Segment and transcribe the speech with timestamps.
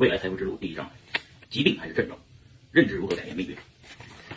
[0.00, 0.90] 未来财富之路第一章：
[1.50, 2.18] 疾病还是症状？
[2.72, 3.54] 认知如何改变命运？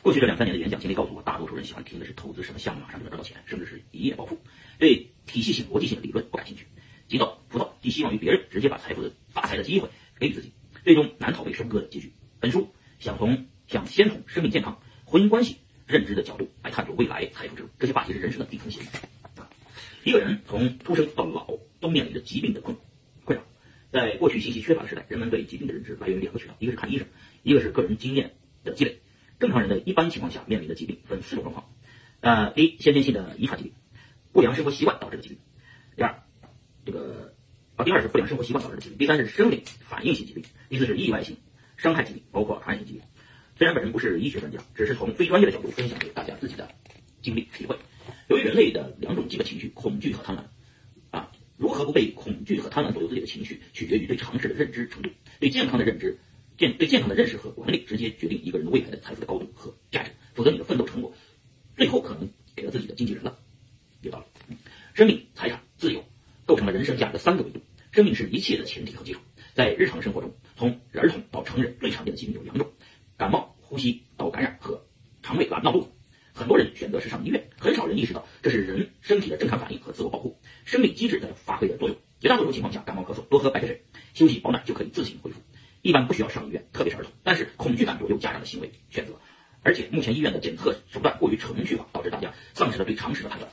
[0.00, 4.38] 过去这两三年的演讲经历告诉我，大多数人喜欢听的是投资什么项目马上就能赚到钱，甚至是一夜暴富，
[4.78, 6.66] 对体系性、逻辑性的理论不感兴趣。
[7.08, 10.50] 急躁、浮躁，寄希望于别人直接把财富的发财的机会给予自己，
[10.82, 12.10] 最终难逃被收割的结局。
[12.40, 12.66] 本书
[12.98, 18.80] 想从想先从生命健康、婚姻关系、认知的角度来探索未来财富之路，这些话题是人生的底层写
[19.36, 19.46] 照。
[20.04, 21.46] 一个人从出生到老
[21.80, 22.89] 都面临着疾病的困困扰。
[23.92, 27.08] 在过去信息缺乏的时代，人们对疾病的认知来源于两个渠道，一个是看医生，
[27.42, 29.00] 一个是个人经验的积累。
[29.40, 31.72] 正常人的一般情况下面临的疾病分四种状况：
[32.20, 33.72] 呃，第一，先天性的遗传疾病，
[34.32, 35.38] 不良生活习惯导致的疾病；
[35.96, 36.22] 第二，
[36.84, 37.34] 这个
[37.74, 41.38] 啊，第二是不良生活习惯导致的疾病；第三是生理反应性疾病；第四是意外性
[41.76, 43.08] 伤害疾病，包括传染性疾病。
[43.56, 46.70] 虽然本人不是医学专家，只是从非专业的角度分享给大家自己的
[47.22, 47.76] 经历体会。
[48.28, 50.44] 由于人类的两种基本情绪——恐惧和贪婪。
[51.10, 55.08] 啊如何不被恐惧和贪婪左右自己的情绪，取决于对常识的认知程度。
[55.38, 56.18] 对健康的认知、
[56.58, 60.10] 健对健康的认识和管理，直接决定一个人未来的财富的高度和价值。
[60.34, 61.10] 否则，你的奋斗成果，
[61.78, 63.38] 最后可能给了自己的经纪人了。
[64.02, 64.54] 有道理。
[64.92, 66.04] 生命、财产、自由，
[66.44, 67.62] 构成了人生价值的三个维度。
[67.90, 69.20] 生命是一切的前提和基础。
[69.54, 72.70] 在日常生活中，从儿童到成人，最常见的疾病有两种：
[73.16, 74.84] 感冒、呼吸道感染和
[75.22, 75.88] 肠胃拉闹肚子。
[76.34, 80.38] 很多人选择是上医院，很少人意识到这是人身体的正常反应和自我保护。
[80.66, 83.82] 生理机制在发挥的作用，绝大多数情况下，感冒咳嗽多喝白开水、
[84.12, 85.40] 休息保暖就可以自行恢复，
[85.80, 87.10] 一般不需要上医院，特别是儿童。
[87.24, 89.14] 但是恐惧感左右家长的行为选择，
[89.62, 93.50] 而且目前医院的检测手段过于程序化，导致大家丧失了对常识的判断。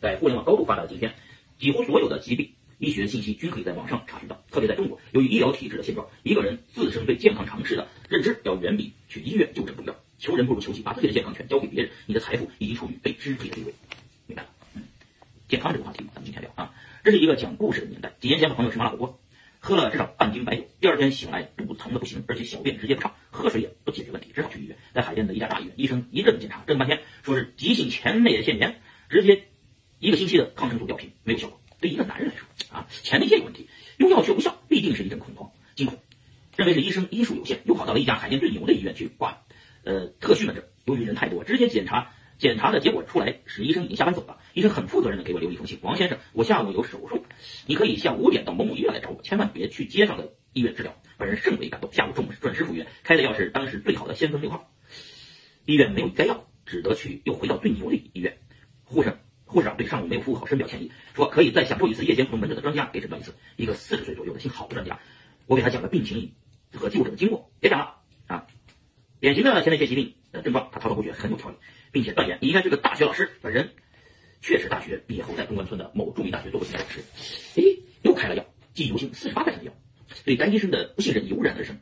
[0.00, 1.14] 在互联网高度发达的今天，
[1.58, 4.42] 几乎所有的疾病医学信息均可以在网上查询到。
[4.50, 9.94] 特别在中国，由于医疗体制的现状，一个人自身对健康常识的认知要远比去医院就诊重要。
[10.18, 13.74] 求人不如求己，把自己的健康权交给别人，你的财富已经处于被支配的地位。
[14.26, 14.48] 明白了？
[14.74, 14.82] 嗯，
[15.48, 16.04] 健康这个话题，
[17.02, 18.12] 这是一个讲故事的年代。
[18.20, 19.20] 几年前和朋友吃麻辣火锅，
[19.58, 24.76] 喝了至少半斤白酒，第二天醒来肚子疼的不行，而且小便直接不畅，喝水也不解决问题，只好去医院。
[24.92, 29.44] 在海淀的一家大医院，医生一阵检查，折腾半天，说是急性前列腺炎，直接
[29.98, 31.58] 一个星期的抗生素吊瓶没有效果。
[31.80, 35.98] 对一个男人来说啊，前列腺有问题，用药却无效，必定是一阵恐慌、惊恐，
[36.54, 39.42] 认为是医生医术有限，又跑到了一家海淀最牛的医院去挂
[39.84, 40.64] 呃特需门诊。
[40.84, 42.12] 由于人太多，直接检查。
[42.40, 44.38] 检查的结果出来，史医生已经下班走了。
[44.54, 47.22] 医生很负责任的给我留一封信：王先生，我下午有手术，
[47.66, 50.96] 你可以下午五点到某某医院来找我，千万别去街上的医院治疗。
[51.18, 54.72] 本人甚为感动，下午准准时赴约，开的药是当时最好的先锋六号。
[55.66, 58.38] 医院没有该药，只得去又回到最牛的医院。
[58.84, 63.34] 护士护士长对上午没有服务好深表歉意，说可以再享受一次夜间门诊的专家给诊断一次。
[63.56, 64.98] 一个四十岁左右的姓郝的专家，
[65.46, 66.32] 我给他讲了病情
[66.72, 67.96] 和就诊的经过，别讲了
[68.26, 68.46] 啊。
[69.20, 71.56] 典型的前列腺疾病的症状，他滔滔不绝，很有条理。
[71.92, 73.28] 并且断言，你应该是个大学老师。
[73.42, 73.68] 本人
[74.40, 77.00] 确实大学毕业后在中关村的某著名大学做过几年老师。
[77.56, 77.62] 哎，
[78.02, 79.72] 又开了药，记忆犹新，四十八块钱的药。
[80.24, 81.76] 对该医生的不信任油然而生，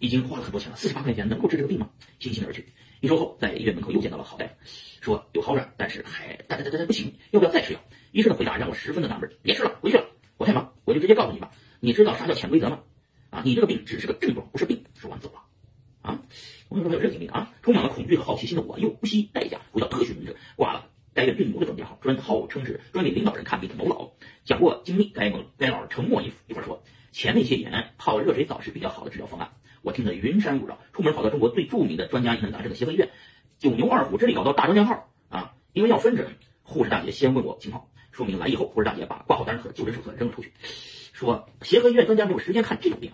[0.00, 1.88] 已经花了很多钱了，四十八块钱能够治这个病吗？
[2.18, 2.66] 悻悻而去。
[3.00, 4.52] 一周后，在医院门口又见到了郝大夫，
[5.00, 7.80] 说有好转，但是还但但但但不行，要不要再吃药？
[8.10, 10.04] 医生的回答让我十分的纳闷，别吃了，回去了，
[10.36, 11.50] 我太忙，我就直接告诉你吧。
[11.78, 12.80] 你知道啥叫潜规则吗？
[13.30, 14.84] 啊，你这个病只是个症状，不是病。
[14.94, 15.42] 说完走了。
[16.02, 16.20] 啊，
[16.68, 17.52] 我跟你说，还有这个经历啊！
[17.62, 24.10] 充满了恐惧和好奇心的我，又不惜代价回到特许门诊，挂了该院最牛的专家号，专号称是专给领导人看病的某老。
[24.44, 26.82] 讲过经历，该某该老沉默一一会儿说，
[27.12, 29.50] 前列腺炎泡热水澡是比较好的治疗方案。
[29.82, 33.10] 我听得云山雾绕，出门跑到中国最著名的专家疑难杂症的协和医院，
[33.58, 35.54] 九牛二虎之力搞到大专家号啊！
[35.74, 36.26] 因为要分诊，
[36.62, 40.52] 护士大姐先问我情况，说明来意后，护士大姐把挂号单和就诊手册扔了出去，
[41.12, 43.12] 说协和医院专家没有时间看这种病。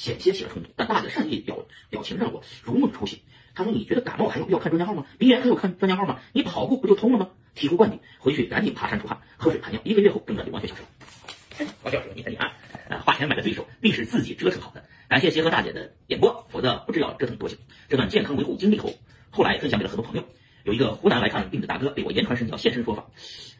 [0.00, 1.58] 险些起了冲突，但大姐的善意表
[1.90, 3.18] 表情让我如梦初醒。
[3.54, 5.04] 她说：“你觉得感冒还有必要看专家号吗？
[5.18, 6.20] 鼻炎还有看专家号吗？
[6.32, 9.80] 你跑步不就通了吗？”醍醐灌顶，回去赶紧爬山出汗，喝水排尿。
[9.84, 11.70] 一个月后症状就完全消失了。
[11.82, 12.50] 高教授，你看你啊，
[13.04, 14.82] 花钱买的对手，必是自己折腾好的。
[15.06, 17.58] 感谢协和大姐的点拨，否则不知要折腾多久。
[17.86, 18.94] 这段健康维护经历后，
[19.28, 20.24] 后来分享给了很多朋友。
[20.64, 23.04] 有一个湖南来看病的大哥，被我言传身教，现身说法，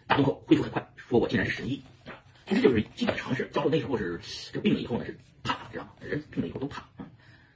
[0.07, 2.17] 打通后恢复很快，说我竟然是神医啊！
[2.47, 3.51] 其实就是基本常识。
[3.53, 4.19] 教授那时候是
[4.53, 5.19] 这病了以后呢是。
[5.43, 5.91] 怕，知道吗？
[6.01, 7.09] 人病了以后都怕啊。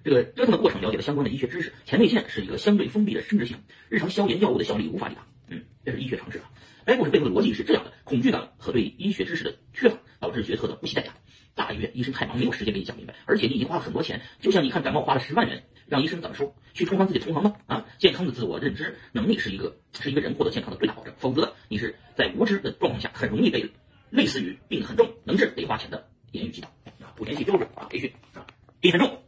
[0.02, 1.72] 这个折腾的过程，了解了相关的医学知识。
[1.84, 5.26] 前列腺是一个相对封闭的生殖系统，日常消炎药物的效力无法抵达。
[5.48, 6.50] 嗯，这是医学常识啊。
[6.84, 11.12] 该故事背后的逻辑是这样的：恐惧感和对医学知识的缺乏，导致决策的不惜代价。
[11.54, 14.20] 大医院医生太忙，没有时间给你讲明白，而且你已经花了很多钱。
[14.40, 16.54] 就像你看感冒花了十万元，让医生怎么收？
[16.74, 17.54] 去充当自己同行吗？
[17.66, 21.14] 啊，健康的自我认知能力是一个是一个人获得健康的最大保证。
[21.16, 23.70] 否则，你是在无知的状况下，很容易被
[24.10, 26.70] 类似于病很重、能治得花钱的言语击倒。
[27.16, 28.46] 不联系标准啊，培训啊，
[28.80, 29.22] 病很重，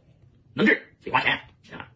[0.53, 1.33] 能治得花钱
[1.71, 1.89] 啊，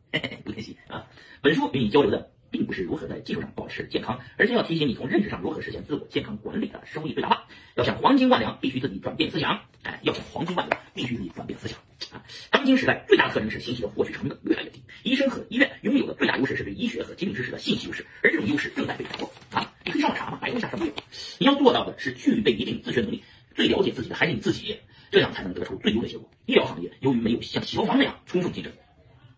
[0.43, 1.07] 不联系啊。
[1.41, 7.47] 本书与你交流的并不是如何在技术上保持健康，而是要提醒你从认知上如何实现自我健康管理的收益最大化。
[7.75, 9.59] 要想黄金万两，必须自己转变思想。
[9.83, 11.77] 哎，要想黄金万两，必须自己转变思想
[12.11, 12.23] 啊。
[12.49, 12.71] 当今。
[12.81, 19.71] 时代最大的特征是信息的获取成本越来越低，医生和医院拥有的最大优势是对医学和疾病知识的信息优势，而这种优势正在被打破啊！
[19.85, 20.93] 你可以上网查嘛，百度一下什么有。
[21.37, 23.21] 你要做到的是具备一定自学能力，
[23.53, 24.75] 最了解自己的还是你自己，
[25.11, 26.31] 这样才能得出最优的结果。
[26.45, 28.73] 医疗行业由于没有像洗头房那样充分竞争，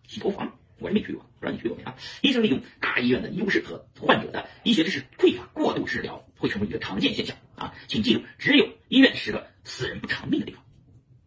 [0.06, 1.96] 洗头房我是没去过，不知道你去过没啊？
[2.22, 7.74] 医生利用大医院的优势和患者的医学知识匮乏过度治疗，会成为一个常见现象啊！
[7.88, 10.62] 请记住，只有医院是个死人不偿命的地方。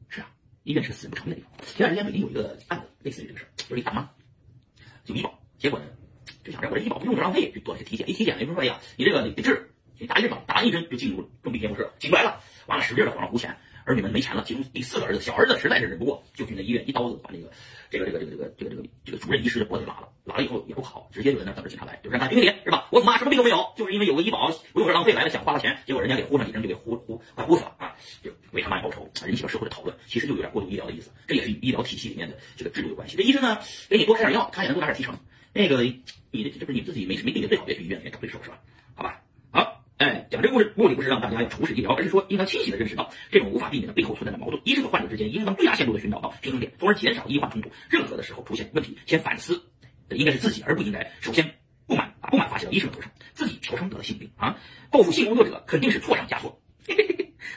[0.10, 0.30] 是啊，
[0.64, 1.66] 医院是个死人不偿命的地方。
[1.66, 4.10] 前段时间北京有一个案子，类似于这个事儿，就是一大妈
[5.06, 5.86] 就医保，结果呢
[6.44, 8.10] 就想着我这医保不用不浪费，就做了些体检。
[8.10, 13.58] 一体检，人说哎呀，你这个得治，你打一针吧，打完一针就进入重病监护室，进不来了，完了使劲的往上胡钱。
[13.88, 17.50] 儿女们没钱了，其中第四个儿子，小儿子实在是忍不过，就去那医院一刀子把那个
[17.90, 22.90] 这个这个这个这个这个这个这个主任医师的脖子拉了，拉了以后也不好，直接就在那等着警察来，就让他评理是吧？
[22.92, 27.96] 我妈什么病都没有，就是因为有个医保，不用这浪费来了，想花了钱，结果人家给呼上几针就给呼呼快呼死了啊！
[28.22, 33.16] 就为他妈报仇，引起了社会的讨论，其实就有点过度医疗的意思，这也是与医疗体系里面的这个制度有关系。
[33.16, 35.18] 这医生呢，给你多开点药，他也能多拿点提成。
[35.54, 38.60] 那个你这这不是你自己没没病，最好别去医院里面找罪受是吧？
[38.96, 39.22] 好吧，
[40.38, 44.62] 讲这个故事目的不是让大家要仇视医疗，而是说应当清晰的认识到这种无法避免的背后存在的矛盾。
[44.66, 47.72] 医生和患者之间应当最大限度的寻找到平衡点，从而减少医患冲突。
[47.90, 49.64] 任何的时候出现问题，先反思
[50.08, 51.56] 的应该是自己，而不应该首先
[51.88, 54.60] 不满把不满发泄到医生头上，自己嫖娼得了性病啊！
[54.92, 56.62] 报复性工作者肯定是错上加错，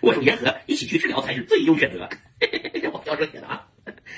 [0.01, 2.09] 握手言和，一起去治疗才是最优选择。
[2.41, 3.67] 嘿嘿嘿我教授写的啊。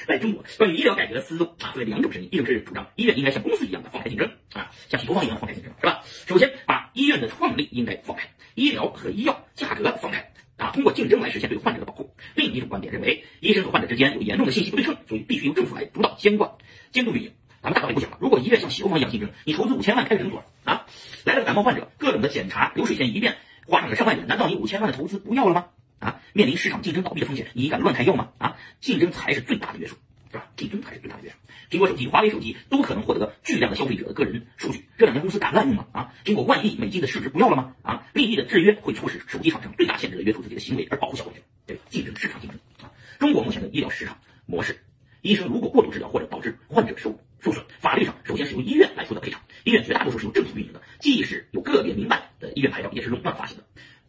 [0.06, 6.02] 在中国，关于医疗改革的思路啊，分为两种声音，一种是主张医院应该像公司一样的放开竞争啊，像洗头房一样放开竞争，是吧？
[6.26, 12.14] 首先把医院的创立应该放开，医疗和医药价格放开啊，通过竞争来实现对患者的保护。
[12.34, 16.50] 另一种观点认为，医生和患者之间有严重的信息不对称，所以必须由政府来主导监管、
[16.90, 17.32] 监督运营。
[17.62, 20.86] 咱们大道理不讲了，如果医院像西方一样竞争，你投资五千万开诊所啊，
[21.24, 25.66] 来了个感冒患者，各种的检查流水线一遍花上了上万元，难道你五千万的投资不要了吗？
[26.00, 28.30] 啊，面临市场竞争倒闭的风险，你敢乱开药吗？
[28.38, 29.96] 啊，竞争才是最大的约束。
[30.32, 30.46] 是吧？
[30.56, 31.36] 竞争才是最大的约束。
[31.70, 35.86] 苹果手机、华为手机都可能获得巨量的消费者的个人数据，这两家公司敢滥用吗？
[35.92, 37.76] 啊，苹果万亿美金的市值不要了吗？
[37.82, 41.40] 啊，利益的制约会促使手机厂商最大限制的约束自己的行为，而保护消费者。
[41.66, 42.90] 对，竞争，市场竞争啊。
[43.18, 44.78] 中国目前的医疗市场模式，
[45.20, 49.42] 医生如果过度治疗或者导致患者受受损，法律上首先是由医院来负责赔偿。
[49.64, 53.64] 医院绝大多数是由政府运营的，即使有个别民办的医院牌照，也是垄断发行的。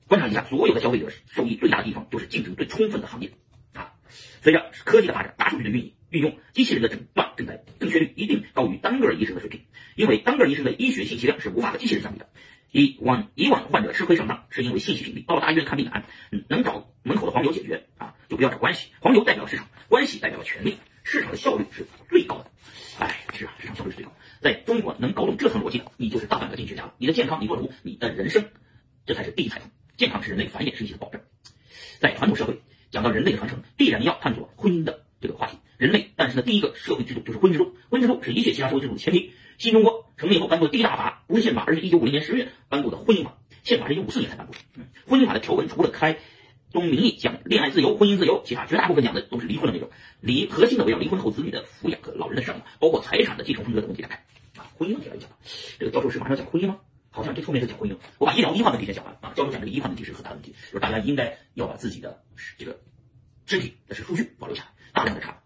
[0.07, 3.31] 观察一下，所有的消费者受益最大的地方，就是竞争最充分的行业
[3.73, 3.93] 啊。
[4.41, 5.93] 随着科技的发展，大数据的运营。
[6.13, 9.61] 运用机器人的诊断正在正确率一定高于单个医生的水平，
[9.95, 12.29] 因为单个医生的医学信息量是无法和机器人相比的。
[12.71, 16.05] 以往以往患者吃亏上当是因为信息屏蔽，到了大医院看病难，
[16.49, 18.89] 能找门口的黄牛解决啊，就不要找关系。
[18.99, 22.51] 黄牛代表市场，关系代表了权力，市场的效率是最高的。
[22.99, 24.13] 哎，是啊，市场效率是最高。
[24.39, 26.93] 在中国能搞懂这层逻辑的，你就是大半个经济学家了。
[26.99, 28.45] 你的健康，你做主，你的人生，
[29.07, 29.69] 这才是第一财富。
[29.97, 31.21] 健康是人类繁衍生息的保证。
[31.99, 32.61] 在传统社会，
[32.91, 35.01] 讲到人类的传承，必然要探索婚姻的。
[35.21, 37.75] 这个话题，人类诞生的第一个社会制度就是婚姻制度。
[37.89, 39.33] 婚姻制度是一切其他社会制度的前提。
[39.57, 43.37] 新中国成立以后颁布的第一大法不是宪法，而是一九五零年十月颁布的婚姻法。
[43.63, 44.59] 宪法是一九五四年才颁布的。
[44.75, 46.19] 嗯，婚姻法的条文除了开
[46.71, 49.89] 宗明义讲恋爱自由、婚姻自由，其他绝大部分讲的都是离婚的内容。
[50.21, 54.61] 离核心的围绕离婚后子女的抚养和老人的赡养，包括财产的继承分割等问题展开。
[54.61, 55.29] 啊，婚姻问题来讲，
[55.77, 56.77] 这个教授是马上要讲婚姻吗？
[57.09, 57.97] 好像这后面是讲婚姻。
[58.19, 59.33] 我把医疗医患问题先讲完啊。
[59.35, 62.23] 教授讲这个医患问题是很大的问题，就是大家应该要把自己的
[62.57, 62.79] 这个
[63.45, 64.69] 身体的是数据保留下来。
[64.93, 65.42] 大量的查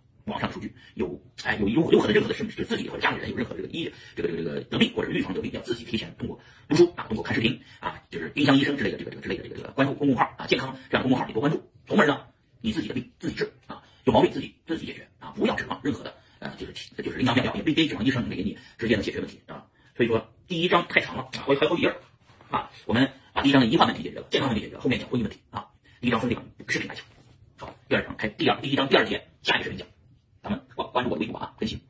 [0.98, 12.26] 有哎有有有可能任何的是是自己或者家里人有任何这个医这个这个这个得病或者预防得病，要自己提前通过读书啊，通过看视频啊，就是丁香医生之类的这个这个之类的这个这个关注公众号啊，健康这样公众号你多关注，从而呢
[12.62, 19.68] 你自己的病自己治啊，有毛病自己自己解决啊，不要指望任何的呃就是就是灵丹妙药，也不别指望医生能给你直接的解决问题啊。
[19.96, 21.94] 所以说第一章太长了啊，还还有好几页
[22.50, 25.68] 啊，我们把第一章的医患问题解决了，健康问题解决了，后面讲婚姻问题啊，
[26.02, 27.06] 第一章分两个视频来讲。
[27.60, 29.88] 好，第二章开第二第一章第二节下一个视频讲
[30.50, 31.87] 咱们关关注我的微博啊，更新。